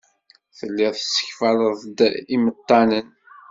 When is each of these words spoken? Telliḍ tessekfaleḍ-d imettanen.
Telliḍ 0.57 0.93
tessekfaleḍ-d 0.95 1.99
imettanen. 2.35 3.07